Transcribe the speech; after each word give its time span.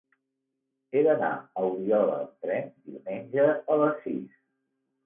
He 0.97 1.03
d'anar 1.07 1.29
a 1.35 1.67
Oriola 1.67 2.17
amb 2.23 2.35
tren 2.49 2.67
diumenge 2.89 3.47
a 3.47 3.81
les 3.85 4.07
sis. 4.09 4.31